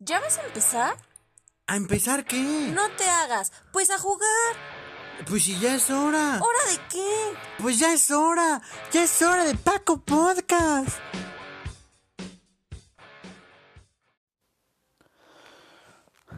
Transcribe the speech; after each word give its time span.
¿Ya 0.00 0.20
vas 0.20 0.38
a 0.38 0.46
empezar? 0.46 0.96
¿A 1.66 1.74
empezar 1.74 2.24
qué? 2.24 2.70
No 2.72 2.88
te 2.96 3.02
hagas, 3.02 3.52
pues 3.72 3.90
a 3.90 3.98
jugar. 3.98 4.54
Pues 5.26 5.42
si 5.42 5.58
ya 5.58 5.74
es 5.74 5.90
hora. 5.90 6.40
¿Hora 6.40 6.70
de 6.70 6.78
qué? 6.88 7.34
Pues 7.60 7.80
ya 7.80 7.92
es 7.92 8.08
hora. 8.12 8.62
Ya 8.92 9.02
es 9.02 9.22
hora 9.22 9.44
de 9.44 9.56
Paco 9.56 9.98
Podcast. 9.98 10.98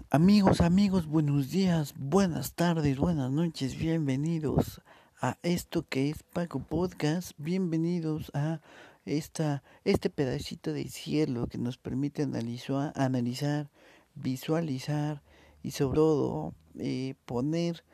Amigos, 0.08 0.62
amigos, 0.62 1.06
buenos 1.06 1.50
días, 1.50 1.92
buenas 1.96 2.54
tardes, 2.54 2.98
buenas 2.98 3.30
noches, 3.30 3.76
bienvenidos 3.78 4.80
a 5.20 5.36
esto 5.42 5.86
que 5.86 6.10
es 6.10 6.22
Paco 6.22 6.58
Podcast, 6.60 7.32
bienvenidos 7.36 8.32
a 8.34 8.60
esta, 9.04 9.62
este 9.84 10.10
pedacito 10.10 10.72
de 10.72 10.88
cielo 10.88 11.46
que 11.46 11.58
nos 11.58 11.78
permite 11.78 12.22
analizar, 12.22 13.70
visualizar 14.14 15.22
y 15.62 15.72
sobre 15.72 15.96
todo 15.96 16.54
eh, 16.78 17.14
poner 17.24 17.84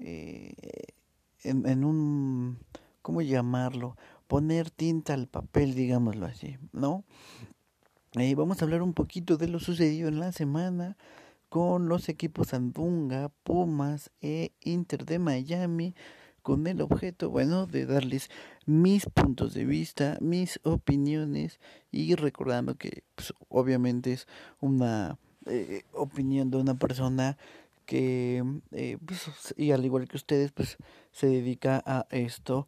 eh, 0.00 0.54
en, 1.42 1.66
en, 1.66 1.84
un, 1.84 2.58
¿cómo 3.02 3.22
llamarlo? 3.22 3.96
Poner 4.26 4.70
tinta 4.70 5.14
al 5.14 5.28
papel, 5.28 5.74
digámoslo 5.74 6.26
así, 6.26 6.56
¿no? 6.72 7.04
Eh, 8.18 8.34
vamos 8.34 8.60
a 8.60 8.64
hablar 8.64 8.82
un 8.82 8.94
poquito 8.94 9.36
de 9.36 9.46
lo 9.46 9.60
sucedido 9.60 10.08
en 10.08 10.18
la 10.18 10.32
semana 10.32 10.96
con 11.50 11.88
los 11.88 12.08
equipos 12.08 12.54
Andunga, 12.54 13.30
Pumas 13.42 14.10
e 14.20 14.52
Inter 14.60 15.04
de 15.04 15.18
Miami, 15.18 15.94
con 16.46 16.68
el 16.68 16.80
objeto, 16.80 17.28
bueno, 17.28 17.66
de 17.66 17.86
darles 17.86 18.30
mis 18.66 19.04
puntos 19.06 19.52
de 19.52 19.64
vista, 19.64 20.16
mis 20.20 20.60
opiniones 20.62 21.58
y 21.90 22.14
recordando 22.14 22.76
que 22.76 23.02
pues, 23.16 23.34
obviamente 23.48 24.12
es 24.12 24.28
una 24.60 25.18
eh, 25.46 25.82
opinión 25.92 26.52
de 26.52 26.58
una 26.58 26.78
persona 26.78 27.36
que, 27.84 28.44
eh, 28.70 28.96
pues, 29.04 29.54
y 29.56 29.72
al 29.72 29.84
igual 29.84 30.06
que 30.06 30.18
ustedes, 30.18 30.52
pues 30.52 30.76
se 31.10 31.26
dedica 31.26 31.82
a 31.84 32.06
esto, 32.10 32.64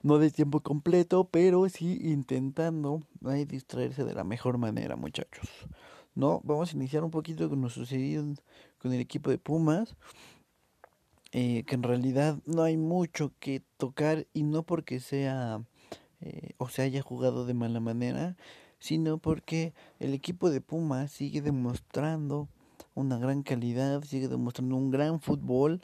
no 0.00 0.16
de 0.16 0.30
tiempo 0.30 0.60
completo, 0.60 1.28
pero 1.30 1.68
sí 1.68 2.00
intentando 2.02 3.02
distraerse 3.46 4.02
de 4.02 4.14
la 4.14 4.24
mejor 4.24 4.56
manera, 4.56 4.96
muchachos. 4.96 5.46
No, 6.14 6.40
vamos 6.42 6.72
a 6.72 6.76
iniciar 6.76 7.04
un 7.04 7.10
poquito 7.10 7.50
con 7.50 7.60
lo 7.60 7.68
sucedido 7.68 8.24
con 8.78 8.94
el 8.94 9.00
equipo 9.00 9.28
de 9.28 9.36
Pumas. 9.36 9.94
Eh, 11.32 11.62
que 11.64 11.76
en 11.76 11.84
realidad 11.84 12.38
no 12.44 12.62
hay 12.64 12.76
mucho 12.76 13.32
que 13.38 13.62
tocar 13.76 14.26
y 14.32 14.42
no 14.42 14.64
porque 14.64 14.98
sea 14.98 15.62
eh, 16.20 16.54
o 16.58 16.68
se 16.68 16.82
haya 16.82 17.02
jugado 17.02 17.46
de 17.46 17.54
mala 17.54 17.78
manera, 17.78 18.36
sino 18.80 19.18
porque 19.18 19.72
el 20.00 20.12
equipo 20.12 20.50
de 20.50 20.60
Pumas 20.60 21.12
sigue 21.12 21.40
demostrando 21.40 22.48
una 22.94 23.16
gran 23.18 23.42
calidad, 23.42 24.02
sigue 24.02 24.26
demostrando 24.26 24.74
un 24.74 24.90
gran 24.90 25.20
fútbol 25.20 25.80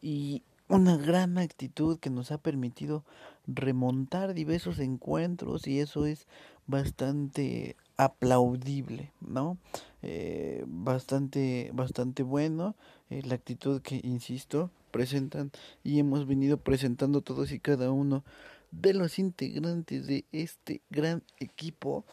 y 0.00 0.42
una 0.68 0.96
gran 0.96 1.38
actitud 1.38 1.98
que 1.98 2.10
nos 2.10 2.30
ha 2.32 2.38
permitido 2.38 3.04
remontar 3.46 4.34
diversos 4.34 4.78
encuentros 4.78 5.66
y 5.66 5.80
eso 5.80 6.06
es 6.06 6.26
bastante 6.66 7.76
aplaudible, 7.98 9.12
¿no? 9.20 9.58
Eh, 10.02 10.64
bastante, 10.68 11.70
bastante 11.74 12.22
bueno 12.22 12.76
eh, 13.10 13.22
la 13.24 13.34
actitud 13.34 13.82
que, 13.82 14.00
insisto, 14.04 14.70
presentan 14.92 15.50
y 15.82 15.98
hemos 15.98 16.26
venido 16.26 16.56
presentando 16.56 17.20
todos 17.20 17.52
y 17.52 17.58
cada 17.58 17.90
uno 17.90 18.24
de 18.70 18.94
los 18.94 19.18
integrantes 19.18 20.06
de 20.06 20.24
este 20.30 20.80
gran 20.90 21.22
equipo 21.38 22.04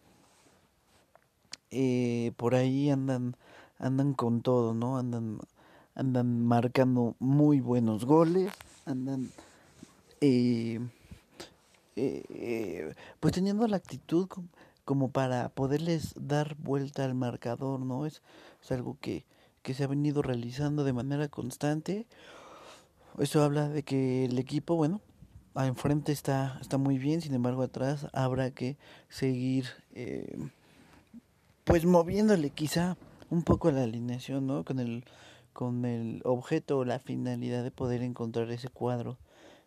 eh, 1.70 2.32
por 2.38 2.56
ahí 2.56 2.90
andan 2.90 3.36
andan 3.78 4.14
con 4.14 4.42
todo, 4.42 4.74
¿no? 4.74 4.98
Andan 4.98 5.40
andan 5.94 6.46
marcando 6.46 7.16
muy 7.20 7.60
buenos 7.60 8.06
goles, 8.06 8.52
andan 8.86 9.30
eh, 10.22 10.80
pues 13.20 13.34
teniendo 13.34 13.68
la 13.68 13.78
actitud 13.78 14.28
como 14.86 15.10
para 15.10 15.50
poderles 15.50 16.14
dar 16.16 16.56
vuelta 16.56 17.04
al 17.04 17.16
marcador, 17.16 17.80
¿no? 17.82 18.06
Es, 18.06 18.22
es 18.64 18.72
algo 18.72 18.98
que, 19.02 19.26
que 19.64 19.74
se 19.74 19.84
ha 19.84 19.88
venido 19.88 20.22
realizando 20.22 20.84
de 20.84 20.94
manera 20.94 21.28
constante. 21.28 22.06
Eso 23.18 23.44
habla 23.44 23.68
de 23.68 23.84
que 23.84 24.26
el 24.26 24.38
equipo, 24.38 24.76
bueno, 24.76 25.02
enfrente 25.56 26.12
está, 26.12 26.58
está 26.62 26.78
muy 26.78 26.98
bien, 26.98 27.22
sin 27.22 27.34
embargo 27.34 27.64
atrás 27.64 28.08
habrá 28.14 28.52
que 28.52 28.78
seguir 29.10 29.66
eh, 29.94 30.38
pues 31.64 31.86
moviéndole 31.86 32.50
quizá 32.50 32.98
un 33.30 33.44
poco 33.44 33.72
la 33.72 33.84
alineación, 33.84 34.46
¿no? 34.46 34.64
Con 34.64 34.80
el, 34.80 35.06
con 35.54 35.86
el 35.86 36.22
objeto 36.26 36.78
o 36.78 36.86
la 36.86 37.00
finalidad 37.00 37.64
de 37.64 37.72
poder 37.72 38.04
encontrar 38.04 38.52
ese 38.52 38.70
cuadro 38.70 39.18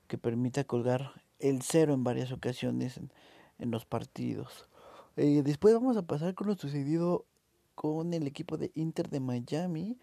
que 0.06 0.18
permita 0.18 0.64
colgar 0.64 1.10
el 1.40 1.62
cero 1.62 1.94
en 1.94 2.04
varias 2.04 2.30
ocasiones 2.30 2.98
en, 2.98 3.10
en 3.58 3.70
los 3.70 3.84
partidos. 3.84 4.68
Eh, 5.18 5.42
después 5.42 5.74
vamos 5.74 5.96
a 5.96 6.06
pasar 6.06 6.34
con 6.34 6.46
lo 6.46 6.54
sucedido 6.56 7.26
con 7.74 8.14
el 8.14 8.26
equipo 8.26 8.56
de 8.56 8.70
Inter 8.74 9.10
de 9.10 9.20
Miami. 9.20 9.98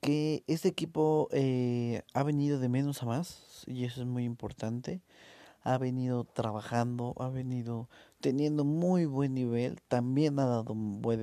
Que 0.00 0.44
este 0.46 0.68
equipo 0.68 1.28
eh, 1.32 2.02
ha 2.14 2.22
venido 2.22 2.58
de 2.58 2.68
menos 2.70 3.02
a 3.02 3.06
más 3.06 3.64
y 3.66 3.84
eso 3.84 4.00
es 4.00 4.06
muy 4.06 4.24
importante 4.24 5.02
ha 5.62 5.78
venido 5.78 6.24
trabajando, 6.24 7.14
ha 7.18 7.28
venido 7.28 7.88
teniendo 8.20 8.64
muy 8.64 9.04
buen 9.06 9.34
nivel, 9.34 9.80
también 9.88 10.38
ha 10.38 10.46
dado 10.46 10.74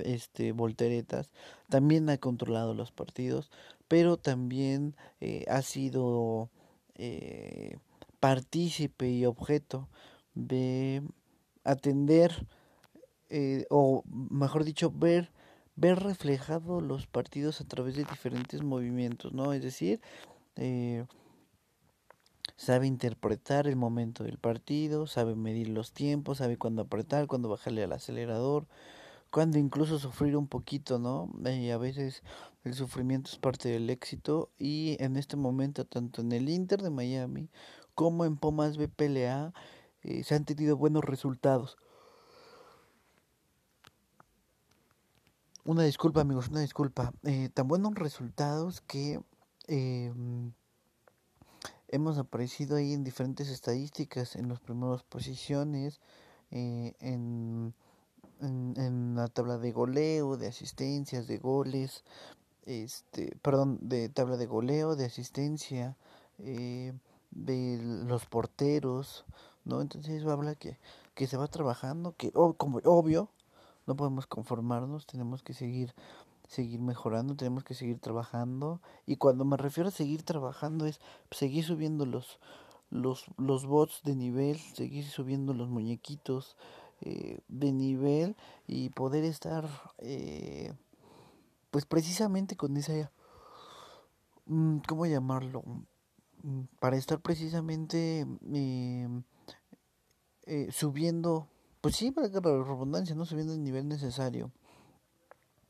este 0.03 0.51
volteretas, 0.51 1.31
también 1.69 2.09
ha 2.09 2.17
controlado 2.17 2.73
los 2.73 2.91
partidos, 2.91 3.51
pero 3.87 4.17
también 4.17 4.95
eh, 5.21 5.45
ha 5.49 5.61
sido 5.61 6.49
eh, 6.95 7.77
partícipe 8.19 9.09
y 9.09 9.25
objeto 9.25 9.87
de 10.33 11.03
atender 11.67 12.47
eh, 13.29 13.65
o 13.69 14.03
mejor 14.07 14.63
dicho 14.63 14.91
ver 14.91 15.31
ver 15.77 15.99
reflejado 15.99 16.81
los 16.81 17.05
partidos 17.05 17.61
a 17.61 17.65
través 17.65 17.95
de 17.95 18.03
diferentes 18.03 18.63
movimientos, 18.63 19.31
¿no? 19.31 19.53
Es 19.53 19.61
decir, 19.61 20.01
eh, 20.55 21.05
sabe 22.57 22.87
interpretar 22.87 23.67
el 23.67 23.75
momento 23.75 24.23
del 24.23 24.39
partido, 24.39 25.05
sabe 25.05 25.35
medir 25.35 25.69
los 25.69 25.93
tiempos, 25.93 26.39
sabe 26.39 26.57
cuándo 26.57 26.81
apretar, 26.81 27.27
cuándo 27.27 27.47
bajarle 27.47 27.83
al 27.83 27.93
acelerador, 27.93 28.65
cuándo 29.31 29.59
incluso 29.59 29.99
sufrir 29.99 30.35
un 30.35 30.47
poquito, 30.47 30.97
¿no? 30.97 31.29
Y 31.45 31.69
a 31.69 31.77
veces 31.77 32.23
el 32.63 32.73
sufrimiento 32.73 33.29
es 33.29 33.37
parte 33.37 33.69
del 33.69 33.89
éxito 33.91 34.49
y 34.57 34.97
en 34.99 35.15
este 35.15 35.37
momento 35.37 35.85
tanto 35.85 36.21
en 36.21 36.31
el 36.31 36.49
Inter 36.49 36.81
de 36.81 36.89
Miami 36.89 37.49
como 37.93 38.25
en 38.25 38.37
Pumas 38.37 38.77
BPLA 38.77 39.53
eh, 40.03 40.23
se 40.23 40.35
han 40.35 40.45
tenido 40.45 40.77
buenos 40.77 41.03
resultados. 41.03 41.77
Una 45.65 45.83
disculpa 45.83 46.21
amigos, 46.21 46.47
una 46.47 46.61
disculpa. 46.61 47.11
Eh, 47.23 47.49
tan 47.53 47.67
buenos 47.67 47.95
resultados 47.95 48.81
que 48.81 49.19
eh, 49.67 50.13
hemos 51.89 52.17
aparecido 52.17 52.77
ahí 52.77 52.93
en 52.93 53.03
diferentes 53.03 53.49
estadísticas, 53.49 54.35
en 54.35 54.49
las 54.49 54.59
primeras 54.59 55.03
posiciones, 55.03 55.99
eh, 56.51 56.93
en, 56.99 57.73
en, 58.41 59.15
la 59.15 59.27
tabla 59.27 59.57
de 59.57 59.71
goleo, 59.71 60.37
de 60.37 60.47
asistencias, 60.47 61.27
de 61.27 61.37
goles, 61.37 62.03
este, 62.65 63.35
perdón, 63.41 63.79
de 63.81 64.09
tabla 64.09 64.37
de 64.37 64.45
goleo, 64.45 64.95
de 64.95 65.05
asistencia, 65.05 65.97
eh, 66.39 66.93
de 67.31 67.79
los 67.81 68.25
porteros, 68.25 69.25
¿no? 69.67 69.81
Entonces 69.81 70.21
eso 70.21 70.31
habla 70.31 70.55
que, 70.55 70.77
que 71.13 71.27
se 71.27 71.37
va 71.37 71.47
trabajando, 71.47 72.15
que 72.17 72.31
como 72.31 72.79
obvio, 72.85 73.29
no 73.85 73.95
podemos 73.95 74.27
conformarnos, 74.27 75.05
tenemos 75.05 75.43
que 75.43 75.53
seguir 75.53 75.93
seguir 76.47 76.79
mejorando, 76.79 77.35
tenemos 77.35 77.63
que 77.63 77.75
seguir 77.75 77.99
trabajando. 77.99 78.81
Y 79.05 79.17
cuando 79.17 79.45
me 79.45 79.57
refiero 79.57 79.89
a 79.89 79.91
seguir 79.91 80.23
trabajando 80.23 80.85
es 80.85 80.99
seguir 81.31 81.63
subiendo 81.63 82.05
los, 82.05 82.39
los, 82.89 83.25
los 83.37 83.65
bots 83.65 84.01
de 84.03 84.15
nivel, 84.15 84.57
seguir 84.57 85.05
subiendo 85.05 85.53
los 85.53 85.69
muñequitos 85.69 86.55
eh, 87.01 87.39
de 87.47 87.71
nivel 87.71 88.35
y 88.65 88.89
poder 88.89 89.23
estar 89.23 89.67
eh, 89.99 90.73
pues 91.69 91.85
precisamente 91.85 92.55
con 92.55 92.77
esa, 92.77 93.11
mm, 94.45 94.79
¿cómo 94.87 95.05
llamarlo? 95.05 95.63
Mm, 96.43 96.61
para 96.79 96.97
estar 96.97 97.19
precisamente 97.19 98.21
em, 98.21 99.23
eh, 100.47 100.69
subiendo, 100.71 101.47
pues 101.81 101.95
sí, 101.95 102.11
para 102.11 102.27
la 102.27 102.39
redundancia, 102.39 103.15
¿no? 103.15 103.25
Subiendo 103.25 103.53
el 103.53 103.63
nivel 103.63 103.87
necesario 103.87 104.51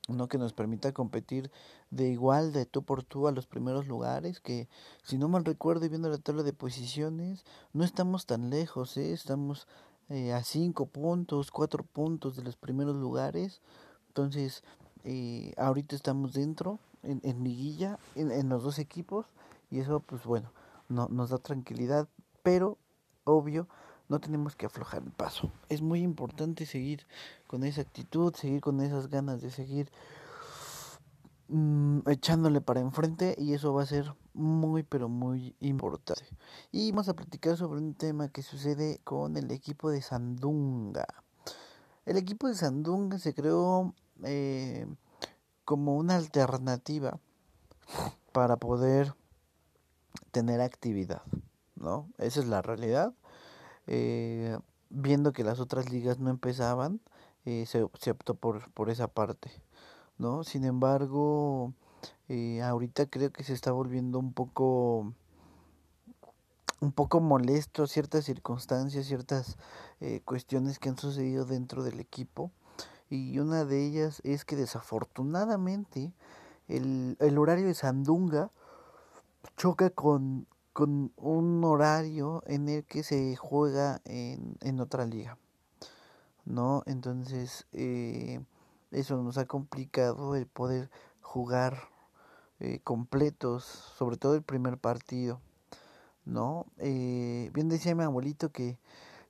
no 0.07 0.29
que 0.29 0.37
nos 0.37 0.53
permita 0.53 0.93
competir 0.93 1.51
de 1.91 2.07
igual 2.07 2.53
de 2.53 2.65
tú 2.65 2.83
por 2.83 3.03
tú 3.03 3.27
a 3.27 3.33
los 3.33 3.45
primeros 3.45 3.87
lugares 3.87 4.39
que 4.39 4.69
si 5.03 5.17
no 5.17 5.27
mal 5.27 5.43
recuerdo 5.43 5.85
y 5.85 5.89
viendo 5.89 6.09
la 6.09 6.17
tabla 6.17 6.43
de 6.43 6.53
posiciones 6.53 7.43
no 7.73 7.83
estamos 7.83 8.25
tan 8.25 8.49
lejos 8.49 8.95
¿eh? 8.95 9.11
estamos 9.11 9.67
eh, 10.07 10.31
a 10.31 10.45
cinco 10.45 10.85
puntos 10.85 11.51
cuatro 11.51 11.83
puntos 11.83 12.37
de 12.37 12.43
los 12.43 12.55
primeros 12.55 12.95
lugares 12.95 13.59
Entonces, 14.17 14.63
eh, 15.03 15.53
ahorita 15.57 15.95
estamos 15.95 16.33
dentro, 16.33 16.79
en, 17.03 17.21
en 17.23 17.43
liguilla, 17.43 17.99
en, 18.15 18.31
en, 18.31 18.49
los 18.49 18.63
dos 18.63 18.79
equipos, 18.79 19.27
y 19.69 19.79
eso, 19.79 19.99
pues 19.99 20.23
bueno, 20.25 20.51
no, 20.89 21.07
nos 21.07 21.29
da 21.29 21.37
tranquilidad, 21.37 22.07
pero 22.41 22.79
obvio, 23.23 23.67
no 24.09 24.19
tenemos 24.19 24.55
que 24.55 24.65
aflojar 24.65 25.03
el 25.03 25.11
paso. 25.11 25.51
Es 25.69 25.81
muy 25.81 26.01
importante 26.01 26.65
seguir 26.65 27.05
con 27.47 27.63
esa 27.63 27.81
actitud, 27.81 28.33
seguir 28.35 28.61
con 28.61 28.81
esas 28.81 29.09
ganas 29.09 29.41
de 29.41 29.51
seguir 29.51 29.91
mmm, 31.47 31.99
echándole 32.07 32.61
para 32.61 32.79
enfrente 32.79 33.35
y 33.37 33.53
eso 33.53 33.73
va 33.73 33.83
a 33.83 33.87
ser 33.87 34.13
muy 34.33 34.83
pero 34.83 35.09
muy 35.09 35.55
importante. 35.59 36.27
Y 36.71 36.91
vamos 36.91 37.09
a 37.09 37.15
platicar 37.15 37.57
sobre 37.57 37.79
un 37.79 37.93
tema 37.95 38.29
que 38.29 38.43
sucede 38.43 38.99
con 39.03 39.35
el 39.37 39.51
equipo 39.51 39.89
de 39.89 40.01
Sandunga. 40.01 41.07
El 42.05 42.17
equipo 42.17 42.47
de 42.47 42.55
Sandunga 42.55 43.19
se 43.19 43.33
creó 43.33 43.93
eh, 44.23 44.87
como 45.65 45.97
una 45.97 46.15
alternativa 46.15 47.19
para 48.31 48.55
poder 48.55 49.13
tener 50.31 50.61
actividad, 50.61 51.23
¿no? 51.75 52.09
Esa 52.17 52.39
es 52.39 52.47
la 52.47 52.61
realidad. 52.61 53.13
Eh, 53.87 54.57
viendo 54.89 55.33
que 55.33 55.43
las 55.43 55.59
otras 55.59 55.89
ligas 55.91 56.19
no 56.19 56.29
empezaban, 56.29 57.01
eh, 57.45 57.65
se, 57.65 57.87
se, 57.99 58.11
optó 58.11 58.35
por, 58.35 58.71
por 58.71 58.89
esa 58.89 59.07
parte, 59.07 59.51
¿no? 60.17 60.43
Sin 60.43 60.65
embargo, 60.65 61.73
eh, 62.29 62.61
ahorita 62.61 63.05
creo 63.07 63.31
que 63.31 63.43
se 63.43 63.53
está 63.53 63.71
volviendo 63.71 64.19
un 64.19 64.33
poco 64.33 65.13
un 66.79 66.91
poco 66.91 67.19
molesto 67.19 67.87
ciertas 67.87 68.25
circunstancias, 68.25 69.07
ciertas 69.07 69.57
eh, 69.99 70.21
cuestiones 70.25 70.77
que 70.77 70.89
han 70.89 70.97
sucedido 70.97 71.45
dentro 71.45 71.83
del 71.83 71.99
equipo 71.99 72.51
y 73.09 73.39
una 73.39 73.65
de 73.65 73.85
ellas 73.85 74.21
es 74.23 74.45
que 74.45 74.55
desafortunadamente 74.55 76.11
el, 76.67 77.17
el 77.19 77.37
horario 77.39 77.67
de 77.67 77.73
Sandunga 77.73 78.51
choca 79.55 79.89
con, 79.89 80.45
con 80.77 81.11
un 81.17 81.63
horario 81.63 82.43
en 82.45 82.69
el 82.69 82.83
que 82.83 83.01
se 83.01 83.35
juega 83.35 83.99
en, 84.05 84.57
en 84.61 84.79
otra 84.79 85.07
liga, 85.07 85.39
¿no? 86.45 86.83
Entonces, 86.85 87.65
eh, 87.73 88.41
eso 88.91 89.17
nos 89.23 89.39
ha 89.39 89.47
complicado 89.47 90.35
el 90.35 90.45
poder 90.45 90.91
jugar 91.19 91.89
eh, 92.59 92.79
completos, 92.83 93.63
sobre 93.63 94.17
todo 94.17 94.35
el 94.35 94.43
primer 94.43 94.77
partido, 94.77 95.41
¿no? 96.25 96.67
Eh, 96.77 97.49
bien 97.55 97.69
decía 97.69 97.95
mi 97.95 98.03
abuelito 98.03 98.51
que, 98.51 98.77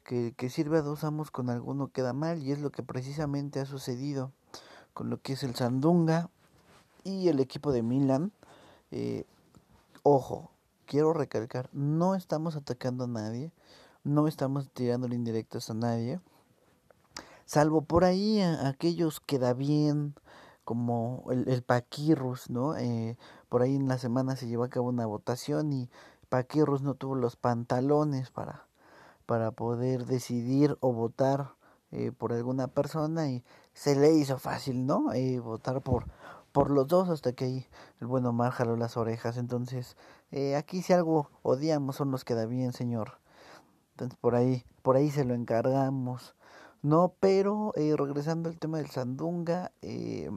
que, 0.03 0.33
que 0.35 0.49
sirve 0.49 0.79
a 0.79 0.81
dos 0.81 1.05
amos 1.05 1.31
con 1.31 1.49
alguno 1.49 1.93
queda 1.93 2.11
mal, 2.11 2.43
y 2.43 2.51
es 2.51 2.59
lo 2.59 2.71
que 2.73 2.83
precisamente 2.83 3.61
ha 3.61 3.65
sucedido 3.65 4.33
con 4.93 5.09
lo 5.09 5.21
que 5.21 5.31
es 5.31 5.43
el 5.43 5.55
Sandunga 5.55 6.29
y 7.05 7.29
el 7.29 7.39
equipo 7.39 7.71
de 7.71 7.83
Milan. 7.83 8.33
Eh, 8.91 9.23
ojo, 10.03 10.51
quiero 10.87 11.13
recalcar, 11.13 11.69
no 11.73 12.15
estamos 12.15 12.55
atacando 12.55 13.03
a 13.03 13.07
nadie, 13.07 13.51
no 14.03 14.27
estamos 14.27 14.71
tirando 14.71 15.07
indirectas 15.13 15.69
a 15.69 15.75
nadie, 15.75 16.19
salvo 17.45 17.81
por 17.81 18.03
ahí 18.03 18.41
aquellos 18.41 19.19
que 19.19 19.37
da 19.37 19.53
bien, 19.53 20.15
como 20.67 21.23
el, 21.29 21.47
el 21.47 21.61
Paquirrus, 21.61 22.49
¿no? 22.49 22.75
Eh, 22.75 23.15
por 23.47 23.61
ahí 23.61 23.75
en 23.75 23.87
la 23.87 23.97
semana 23.97 24.35
se 24.35 24.47
llevó 24.47 24.65
a 24.65 24.69
cabo 24.69 24.89
una 24.89 25.05
votación 25.05 25.71
y 25.71 25.89
Paquirrus 26.27 26.81
no 26.81 26.95
tuvo 26.95 27.15
los 27.15 27.37
pantalones 27.37 28.31
para, 28.31 28.65
para 29.25 29.51
poder 29.51 30.05
decidir 30.05 30.77
o 30.81 30.91
votar 30.91 31.53
eh, 31.91 32.11
por 32.11 32.33
alguna 32.33 32.67
persona 32.67 33.29
y 33.29 33.45
se 33.73 33.95
le 33.95 34.11
hizo 34.11 34.39
fácil, 34.39 34.85
¿no? 34.85 35.13
Eh, 35.13 35.39
votar 35.39 35.81
por, 35.81 36.07
por 36.51 36.69
los 36.69 36.87
dos 36.87 37.07
hasta 37.07 37.31
que 37.31 37.45
ahí 37.45 37.67
el 38.01 38.07
buen 38.07 38.25
Omar 38.25 38.51
jaló 38.51 38.75
las 38.75 38.97
orejas. 38.97 39.37
Entonces, 39.37 39.95
eh, 40.31 40.55
aquí 40.55 40.81
si 40.81 40.93
algo 40.93 41.29
odiamos 41.43 41.95
son 41.95 42.11
los 42.11 42.23
que 42.23 42.35
da 42.35 42.45
bien, 42.45 42.73
señor. 42.73 43.19
Entonces, 43.91 44.17
por 44.19 44.35
ahí, 44.35 44.63
por 44.81 44.95
ahí 44.95 45.09
se 45.09 45.25
lo 45.25 45.33
encargamos. 45.33 46.35
No, 46.83 47.13
pero 47.19 47.73
eh, 47.75 47.95
regresando 47.97 48.49
al 48.49 48.59
tema 48.59 48.77
del 48.77 48.89
Sandunga, 48.89 49.71
eh, 49.81 50.29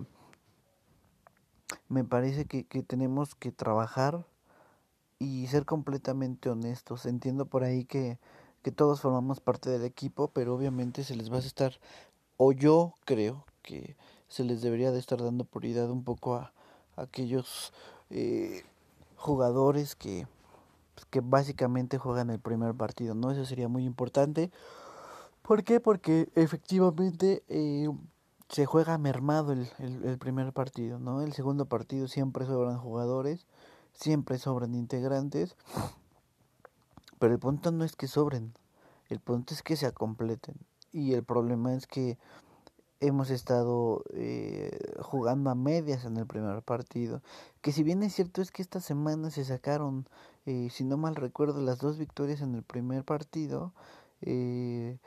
me 1.88 2.04
parece 2.04 2.46
que, 2.46 2.64
que 2.64 2.82
tenemos 2.82 3.34
que 3.34 3.52
trabajar 3.52 4.24
y 5.18 5.46
ser 5.48 5.66
completamente 5.66 6.48
honestos. 6.48 7.06
Entiendo 7.06 7.44
por 7.46 7.62
ahí 7.62 7.84
que, 7.84 8.18
que 8.62 8.72
todos 8.72 9.00
formamos 9.00 9.40
parte 9.40 9.70
del 9.70 9.84
equipo, 9.84 10.28
pero 10.28 10.54
obviamente 10.54 11.04
se 11.04 11.14
les 11.14 11.30
va 11.30 11.36
a 11.36 11.40
estar, 11.40 11.78
o 12.36 12.52
yo 12.52 12.94
creo 13.04 13.44
que 13.62 13.96
se 14.28 14.44
les 14.44 14.62
debería 14.62 14.90
de 14.92 14.98
estar 14.98 15.22
dando 15.22 15.44
prioridad 15.44 15.90
un 15.90 16.04
poco 16.04 16.34
a, 16.36 16.52
a 16.96 17.02
aquellos 17.02 17.72
eh, 18.08 18.64
jugadores 19.20 19.94
que, 19.94 20.26
pues, 20.94 21.04
que 21.10 21.20
básicamente 21.20 21.98
juegan 21.98 22.30
el 22.30 22.40
primer 22.40 22.74
partido, 22.74 23.14
¿no? 23.14 23.30
Eso 23.30 23.44
sería 23.44 23.68
muy 23.68 23.84
importante. 23.84 24.50
¿Por 25.42 25.62
qué? 25.62 25.78
Porque 25.78 26.30
efectivamente 26.34 27.42
eh, 27.48 27.90
se 28.48 28.64
juega 28.64 28.96
mermado 28.96 29.52
el, 29.52 29.70
el, 29.78 30.04
el, 30.04 30.18
primer 30.18 30.52
partido, 30.52 30.98
¿no? 30.98 31.20
El 31.20 31.34
segundo 31.34 31.66
partido 31.66 32.08
siempre 32.08 32.46
sobran 32.46 32.78
jugadores, 32.78 33.46
siempre 33.92 34.38
sobran 34.38 34.74
integrantes, 34.74 35.54
pero 37.18 37.34
el 37.34 37.38
punto 37.38 37.70
no 37.72 37.84
es 37.84 37.96
que 37.96 38.08
sobren, 38.08 38.54
el 39.10 39.20
punto 39.20 39.52
es 39.52 39.62
que 39.62 39.76
se 39.76 39.92
completen. 39.92 40.56
Y 40.92 41.12
el 41.12 41.24
problema 41.24 41.74
es 41.74 41.86
que 41.86 42.16
hemos 43.00 43.30
estado 43.30 44.04
eh, 44.12 44.78
jugando 45.00 45.50
a 45.50 45.54
medias 45.54 46.04
en 46.04 46.16
el 46.18 46.26
primer 46.26 46.62
partido. 46.62 47.22
Que 47.62 47.72
si 47.72 47.82
bien 47.82 48.02
es 48.02 48.14
cierto 48.14 48.42
es 48.42 48.52
que 48.52 48.62
esta 48.62 48.80
semana 48.80 49.30
se 49.30 49.44
sacaron, 49.44 50.06
eh, 50.46 50.68
si 50.70 50.84
no 50.84 50.96
mal 50.96 51.16
recuerdo, 51.16 51.60
las 51.62 51.78
dos 51.78 51.98
victorias 51.98 52.42
en 52.42 52.54
el 52.54 52.62
primer 52.62 53.04
partido, 53.04 53.72
eh, 54.20 54.98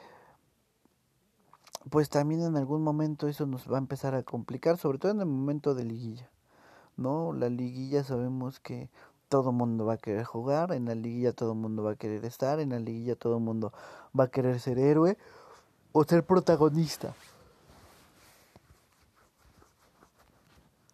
pues 1.90 2.10
también 2.10 2.42
en 2.42 2.58
algún 2.58 2.82
momento 2.82 3.28
eso 3.28 3.46
nos 3.46 3.72
va 3.72 3.78
a 3.78 3.80
empezar 3.80 4.16
a 4.16 4.24
complicar, 4.24 4.78
sobre 4.78 4.98
todo 4.98 5.12
en 5.12 5.20
el 5.20 5.28
momento 5.28 5.76
de 5.76 5.86
liguilla. 5.86 6.30
¿No? 6.98 7.34
La 7.34 7.50
liguilla 7.50 8.04
sabemos 8.04 8.60
que 8.60 8.90
todo 9.30 9.52
mundo 9.52 9.86
va 9.86 9.94
a 9.94 9.98
querer 9.98 10.24
jugar, 10.26 10.74
en 10.74 10.86
la 10.86 10.96
liguilla 10.96 11.34
todo 11.34 11.56
mundo 11.56 11.84
va 11.84 11.92
a 11.94 11.96
querer 11.96 12.24
estar, 12.26 12.60
en 12.60 12.70
la 12.70 12.80
liguilla 12.80 13.16
todo 13.16 13.40
mundo 13.40 13.74
va 14.18 14.26
a 14.26 14.28
querer 14.28 14.60
ser 14.60 14.78
héroe 14.78 15.18
o 15.92 16.04
ser 16.04 16.24
protagonista. 16.24 17.16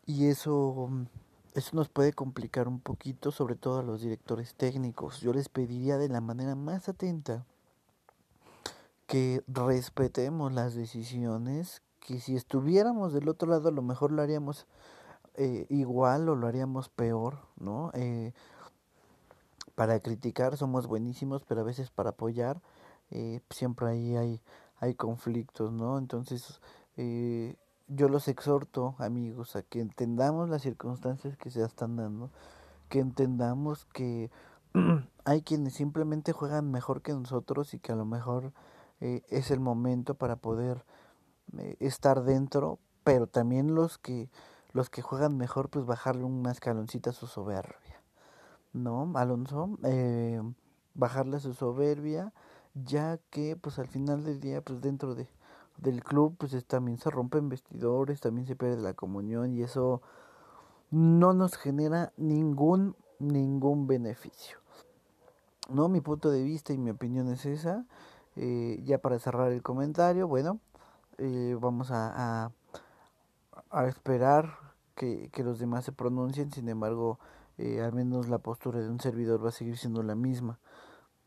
Y 0.10 0.26
eso, 0.26 0.90
eso 1.54 1.76
nos 1.76 1.88
puede 1.88 2.14
complicar 2.14 2.68
un 2.68 2.80
poquito, 2.80 3.30
sobre 3.30 3.54
todo 3.54 3.78
a 3.78 3.84
los 3.84 4.02
directores 4.02 4.56
técnicos. 4.56 5.22
Yo 5.22 5.34
les 5.34 5.50
pediría 5.50 6.00
de 6.00 6.10
la 6.10 6.20
manera 6.20 6.56
más 6.56 6.90
atenta 6.90 7.46
que 9.06 9.44
respetemos 9.46 10.52
las 10.52 10.74
decisiones, 10.74 11.84
que 12.00 12.20
si 12.20 12.36
estuviéramos 12.36 13.14
del 13.14 13.30
otro 13.30 13.52
lado 13.52 13.70
a 13.70 13.72
lo 13.72 13.84
mejor 13.84 14.12
lo 14.12 14.24
haríamos 14.24 14.66
eh, 15.36 15.68
igual 15.70 16.28
o 16.28 16.36
lo 16.36 16.48
haríamos 16.48 16.90
peor, 16.90 17.38
¿no? 17.60 17.92
Eh, 17.94 18.34
para 19.76 20.00
criticar 20.00 20.58
somos 20.58 20.88
buenísimos, 20.88 21.44
pero 21.48 21.62
a 21.62 21.66
veces 21.66 21.92
para 21.92 22.10
apoyar 22.10 22.60
eh, 23.12 23.42
siempre 23.52 23.86
ahí 23.86 24.16
hay, 24.16 24.42
hay 24.80 24.96
conflictos, 24.96 25.72
¿no? 25.72 26.00
Entonces, 26.00 26.62
eh, 26.98 27.58
yo 27.90 28.08
los 28.08 28.28
exhorto, 28.28 28.96
amigos, 29.00 29.56
a 29.56 29.64
que 29.64 29.82
entendamos 29.82 30.48
las 30.50 30.62
circunstancias 30.62 31.36
que 31.38 31.50
se 31.50 31.64
están 31.64 31.96
dando, 31.96 32.30
que 32.88 33.00
entendamos 33.00 33.86
que 33.86 34.30
hay 35.26 35.42
quienes 35.42 35.74
simplemente 35.74 36.32
juegan 36.32 36.72
mejor 36.72 37.02
que 37.02 37.14
nosotros 37.14 37.74
y 37.74 37.80
que 37.80 37.92
a 37.92 37.96
lo 37.96 38.06
mejor 38.06 38.54
eh, 39.02 39.24
es 39.30 39.52
el 39.52 39.60
momento 39.60 40.14
para 40.16 40.36
poder 40.36 40.86
eh, 41.58 41.76
estar 41.80 42.24
dentro, 42.24 42.80
pero 43.04 43.28
también 43.28 43.76
los 43.76 43.98
que 43.98 44.30
los 44.72 44.90
que 44.90 45.02
juegan 45.02 45.36
mejor, 45.38 45.70
pues 45.70 45.86
bajarle 45.86 46.24
una 46.24 46.52
escaloncita 46.52 47.10
a 47.10 47.14
su 47.14 47.28
soberbia, 47.28 48.04
¿no? 48.72 49.12
Alonso, 49.16 49.80
eh, 49.84 50.42
bajarle 50.94 51.38
a 51.38 51.40
su 51.40 51.54
soberbia, 51.54 52.34
ya 52.76 53.18
que 53.32 53.56
pues 53.56 53.80
al 53.80 53.88
final 53.88 54.24
del 54.24 54.40
día, 54.40 54.62
pues 54.62 54.82
dentro 54.82 55.16
de 55.16 55.28
del 55.82 56.04
club, 56.04 56.36
pues 56.38 56.54
es, 56.54 56.66
también 56.66 56.98
se 56.98 57.10
rompen 57.10 57.50
vestidores, 57.50 58.22
también 58.22 58.48
se 58.48 58.56
pierde 58.56 58.82
la 58.82 58.94
comunión 58.94 59.54
y 59.54 59.64
eso 59.64 60.02
no 60.92 61.34
nos 61.34 61.56
genera 61.56 62.12
ningún 62.18 62.96
ningún 63.20 63.86
beneficio. 63.88 64.58
No, 65.70 65.88
mi 65.88 66.02
punto 66.02 66.32
de 66.32 66.44
vista 66.44 66.74
y 66.74 66.78
mi 66.78 66.90
opinión 66.90 67.30
es 67.32 67.46
esa. 67.46 67.86
Eh, 68.36 68.82
ya 68.86 68.98
para 68.98 69.20
cerrar 69.20 69.52
el 69.52 69.62
comentario, 69.62 70.28
bueno, 70.28 70.60
eh, 71.18 71.58
vamos 71.60 71.92
a, 71.92 72.52
a, 73.70 73.88
esperar 73.88 74.58
que, 74.96 75.30
que, 75.32 75.44
los 75.44 75.60
demás 75.60 75.84
se 75.86 75.92
pronuncien, 75.92 76.52
sin 76.52 76.70
embargo, 76.70 77.20
eh, 77.58 77.82
al 77.82 77.92
menos 77.94 78.30
la 78.30 78.38
postura 78.38 78.80
de 78.80 78.90
un 78.90 79.00
servidor 79.00 79.44
va 79.44 79.50
a 79.50 79.52
seguir 79.52 79.78
siendo 79.78 80.04
la 80.04 80.16
misma, 80.16 80.60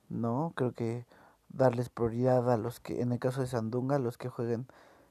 ¿no? 0.08 0.52
Creo 0.56 0.72
que 0.72 1.04
darles 1.52 1.88
prioridad 1.88 2.50
a 2.50 2.56
los 2.56 2.80
que, 2.80 3.00
en 3.00 3.12
el 3.12 3.18
caso 3.18 3.40
de 3.40 3.46
Sandunga, 3.46 3.98
los 3.98 4.18
que 4.18 4.28
jueguen 4.28 4.66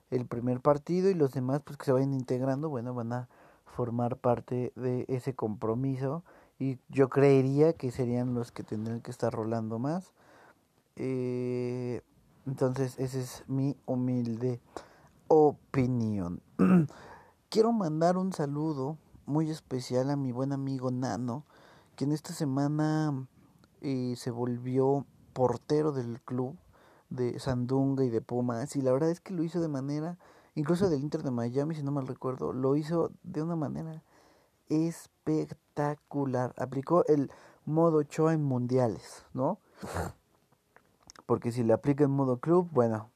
el 0.10 0.25
primer 0.25 0.60
partido 0.60 1.10
y 1.10 1.13
los 1.13 1.31
demás 1.31 1.62
pues 1.63 1.77
que 1.77 1.86
se 1.86 1.91
vayan 1.91 2.13
integrando, 2.13 2.69
bueno, 2.69 2.93
van 2.93 3.13
a 3.13 3.29
formar 3.65 4.17
parte 4.17 4.74
de 4.75 5.05
ese 5.07 5.33
compromiso 5.33 6.24
y 6.60 6.77
yo 6.89 7.10
creería 7.10 7.74
que 7.74 7.91
serían 7.91 8.33
los 8.33 8.51
que 8.51 8.63
tendrían 8.63 9.01
que 9.01 9.12
estar 9.12 9.33
rolando 9.33 9.79
más. 9.79 10.12
Eh, 10.98 12.01
entonces, 12.45 13.00
esa 13.00 13.19
es 13.19 13.43
mi 13.48 13.77
humilde 13.86 14.60
opinión. 15.27 16.41
Quiero 17.50 17.71
mandar 17.71 18.17
un 18.17 18.33
saludo 18.33 18.98
muy 19.25 19.50
especial 19.50 20.10
a 20.10 20.15
mi 20.15 20.31
buen 20.31 20.51
amigo 20.51 20.91
Nano, 20.91 21.45
que 21.95 22.03
en 22.03 22.12
esta 22.12 22.33
semana 22.33 23.27
eh, 23.81 24.13
se 24.17 24.29
volvió 24.31 25.05
portero 25.32 25.92
del 25.92 26.22
club 26.22 26.58
de 27.10 27.40
Sandunga 27.40 28.04
y 28.04 28.10
de 28.10 28.22
Pumas. 28.22 28.76
Y 28.76 28.82
la 28.82 28.92
verdad 28.92 29.10
es 29.10 29.20
que 29.20 29.34
lo 29.34 29.44
hizo 29.44 29.60
de 29.62 29.68
manera, 29.68 30.18
incluso 30.56 30.90
del 30.90 31.02
Inter 31.02 31.24
de 31.24 31.32
Miami, 31.32 31.76
si 31.76 31.84
no 31.84 31.92
mal 31.92 32.08
recuerdo, 32.08 32.54
lo 32.54 32.76
hizo 32.76 33.12
de 33.24 33.42
una 33.42 33.56
manera 33.56 34.04
espectacular. 34.70 36.54
Aplicó 36.58 37.06
el 37.08 37.32
modo 37.66 37.98
Ochoa 38.00 38.34
en 38.34 38.44
mundiales, 38.44 39.26
¿no? 39.34 39.60
Porque 41.26 41.52
si 41.52 41.64
le 41.64 41.74
aplica 41.74 42.04
en 42.04 42.12
modo 42.12 42.38
club, 42.40 42.70
bueno, 42.72 43.10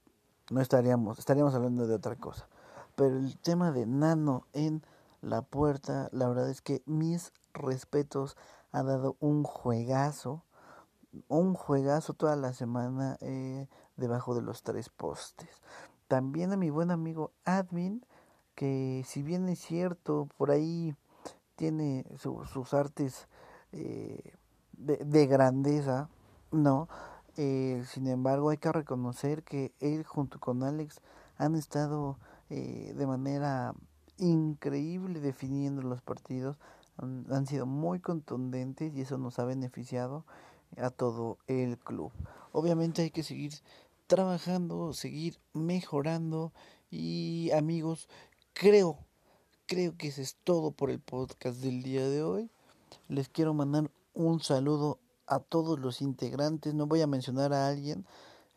no 0.51 0.61
estaríamos, 0.61 1.19
estaríamos 1.19 1.55
hablando 1.55 1.87
de 1.87 1.95
otra 1.95 2.15
cosa. 2.15 2.47
Pero 2.95 3.17
el 3.17 3.37
tema 3.39 3.71
de 3.71 3.85
Nano 3.85 4.45
en 4.53 4.83
la 5.21 5.41
puerta, 5.41 6.09
la 6.11 6.27
verdad 6.27 6.49
es 6.49 6.61
que 6.61 6.81
mis 6.85 7.33
respetos 7.53 8.37
ha 8.71 8.83
dado 8.83 9.15
un 9.19 9.43
juegazo, 9.43 10.43
un 11.27 11.53
juegazo 11.53 12.13
toda 12.13 12.35
la 12.35 12.53
semana 12.53 13.17
eh, 13.21 13.67
debajo 13.97 14.35
de 14.35 14.41
los 14.41 14.63
tres 14.63 14.89
postes. 14.89 15.61
También 16.07 16.51
a 16.51 16.57
mi 16.57 16.69
buen 16.69 16.91
amigo 16.91 17.31
Admin, 17.45 18.05
que 18.55 19.03
si 19.05 19.23
bien 19.23 19.49
es 19.49 19.59
cierto, 19.59 20.27
por 20.37 20.51
ahí 20.51 20.95
tiene 21.55 22.05
sus 22.17 22.73
artes 22.73 23.27
eh, 23.71 24.33
de, 24.73 24.97
de, 24.97 25.27
grandeza, 25.27 26.09
¿no? 26.51 26.87
Eh, 27.37 27.83
sin 27.87 28.07
embargo, 28.07 28.49
hay 28.49 28.57
que 28.57 28.71
reconocer 28.71 29.43
que 29.43 29.73
él 29.79 30.05
junto 30.05 30.39
con 30.39 30.63
Alex 30.63 31.01
han 31.37 31.55
estado 31.55 32.17
eh, 32.49 32.93
de 32.95 33.07
manera 33.07 33.73
increíble 34.17 35.19
definiendo 35.19 35.81
los 35.81 36.01
partidos, 36.01 36.57
han, 36.97 37.45
sido 37.45 37.65
muy 37.65 37.99
contundentes 37.99 38.95
y 38.95 39.01
eso 39.01 39.17
nos 39.17 39.37
ha 39.39 39.43
beneficiado 39.43 40.23
a 40.77 40.89
todo 40.89 41.37
el 41.47 41.77
club. 41.77 42.11
Obviamente 42.51 43.01
hay 43.01 43.11
que 43.11 43.23
seguir 43.23 43.53
trabajando, 44.07 44.93
seguir 44.93 45.39
mejorando 45.53 46.53
y 46.91 47.51
amigos, 47.51 48.07
creo, 48.53 48.99
creo 49.65 49.97
que 49.97 50.07
eso 50.07 50.21
es 50.21 50.37
todo 50.43 50.71
por 50.71 50.89
el 50.89 50.99
podcast 50.99 51.59
del 51.59 51.83
día 51.83 52.07
de 52.07 52.23
hoy. 52.23 52.49
Les 53.07 53.29
quiero 53.29 53.53
mandar 53.53 53.89
un 54.13 54.39
saludo 54.39 54.99
a 55.27 55.39
todos 55.39 55.79
los 55.79 56.01
integrantes. 56.01 56.73
No 56.73 56.85
voy 56.85 57.01
a 57.01 57.07
mencionar 57.07 57.53
a 57.53 57.67
alguien 57.67 58.05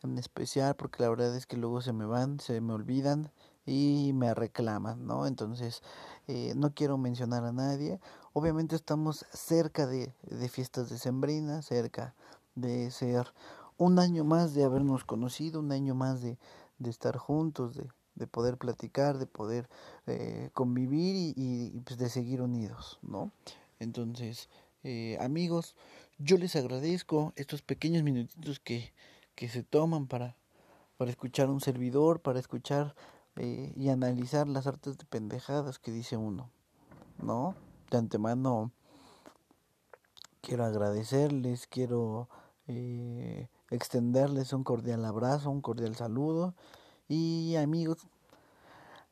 en 0.03 0.17
especial 0.17 0.75
porque 0.75 1.03
la 1.03 1.09
verdad 1.09 1.35
es 1.35 1.45
que 1.45 1.57
luego 1.57 1.81
se 1.81 1.93
me 1.93 2.05
van, 2.05 2.39
se 2.39 2.61
me 2.61 2.73
olvidan 2.73 3.31
y 3.65 4.11
me 4.13 4.33
reclaman, 4.33 5.05
¿no? 5.05 5.27
Entonces, 5.27 5.83
eh, 6.27 6.53
no 6.55 6.73
quiero 6.73 6.97
mencionar 6.97 7.43
a 7.43 7.51
nadie. 7.51 7.99
Obviamente 8.39 8.77
estamos 8.77 9.25
cerca 9.33 9.85
de, 9.85 10.13
de 10.21 10.47
fiestas 10.47 10.87
cerca 10.87 12.15
de 12.55 12.89
ser 12.89 13.33
un 13.75 13.99
año 13.99 14.23
más 14.23 14.53
de 14.53 14.63
habernos 14.63 15.03
conocido, 15.03 15.59
un 15.59 15.73
año 15.73 15.93
más 15.93 16.21
de, 16.21 16.37
de 16.77 16.89
estar 16.89 17.17
juntos, 17.17 17.75
de, 17.75 17.89
de 18.15 18.27
poder 18.27 18.55
platicar, 18.55 19.17
de 19.17 19.25
poder 19.25 19.67
eh, 20.07 20.51
convivir 20.53 21.17
y, 21.17 21.33
y, 21.35 21.81
pues 21.81 21.99
de 21.99 22.07
seguir 22.07 22.41
unidos, 22.41 22.97
¿no? 23.01 23.33
Entonces, 23.77 24.47
eh, 24.85 25.17
amigos, 25.19 25.75
yo 26.17 26.37
les 26.37 26.55
agradezco 26.55 27.33
estos 27.35 27.61
pequeños 27.61 28.03
minutitos 28.03 28.61
que, 28.61 28.93
que 29.35 29.49
se 29.49 29.63
toman 29.63 30.07
para, 30.07 30.37
para 30.95 31.11
escuchar 31.11 31.49
un 31.49 31.59
servidor, 31.59 32.21
para 32.21 32.39
escuchar 32.39 32.95
eh, 33.35 33.73
y 33.75 33.89
analizar 33.89 34.47
las 34.47 34.65
artes 34.65 34.97
de 34.97 35.03
pendejadas 35.03 35.77
que 35.77 35.91
dice 35.91 36.15
uno, 36.15 36.49
¿no? 37.21 37.53
De 37.89 37.97
antemano 37.97 38.71
quiero 40.41 40.65
agradecerles, 40.65 41.67
quiero 41.67 42.29
eh, 42.67 43.49
extenderles 43.69 44.53
un 44.53 44.63
cordial 44.63 45.03
abrazo, 45.05 45.49
un 45.49 45.61
cordial 45.61 45.95
saludo 45.95 46.53
y 47.07 47.55
amigos, 47.55 48.07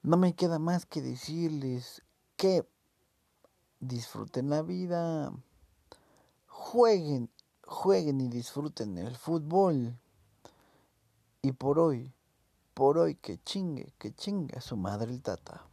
no 0.03 0.17
me 0.17 0.35
queda 0.35 0.59
más 0.59 0.85
que 0.85 1.01
decirles 1.01 2.03
que 2.35 2.67
disfruten 3.79 4.49
la 4.49 4.61
vida, 4.61 5.33
jueguen, 6.45 7.31
jueguen 7.65 8.21
y 8.21 8.29
disfruten 8.29 8.97
el 8.99 9.15
fútbol. 9.15 9.97
Y 11.41 11.51
por 11.53 11.79
hoy, 11.79 12.13
por 12.73 12.97
hoy 12.97 13.15
que 13.15 13.41
chingue, 13.43 13.93
que 13.97 14.13
chingue 14.13 14.61
su 14.61 14.77
madre 14.77 15.11
el 15.11 15.21
tata. 15.21 15.65